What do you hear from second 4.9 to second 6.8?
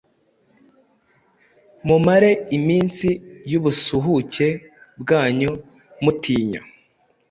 bwanyu mutinya.